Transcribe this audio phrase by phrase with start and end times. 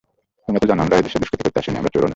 [0.45, 2.09] তোমরা তো জান, আমরা এ দেশে দুষ্কৃতি করতে আসিনি এবং আমরা চোরও নই।